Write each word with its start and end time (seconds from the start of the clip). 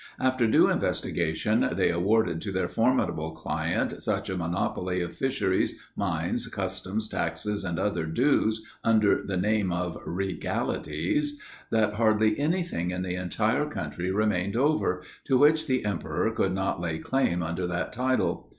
After 0.19 0.47
due 0.47 0.67
investigation, 0.67 1.69
they 1.73 1.91
awarded 1.91 2.41
to 2.41 2.51
their 2.51 2.67
formidable 2.67 3.33
client 3.33 4.01
such 4.01 4.31
a 4.31 4.35
monopoly 4.35 4.99
of 5.01 5.13
fisheries, 5.13 5.77
mines, 5.95 6.47
customs, 6.47 7.07
taxes, 7.07 7.63
and 7.63 7.77
other 7.77 8.07
dues, 8.07 8.65
under 8.83 9.21
the 9.23 9.37
name 9.37 9.71
of 9.71 9.99
regalities, 10.03 11.39
that 11.69 11.93
hardly 11.93 12.39
anything 12.39 12.89
in 12.89 13.03
the 13.03 13.13
entire 13.13 13.67
country 13.67 14.09
remained 14.09 14.55
over, 14.55 15.03
to 15.25 15.37
which 15.37 15.67
the 15.67 15.85
emperor 15.85 16.31
could 16.31 16.55
not 16.55 16.81
lay 16.81 16.97
claim 16.97 17.43
under 17.43 17.67
that 17.67 17.93
title. 17.93 18.49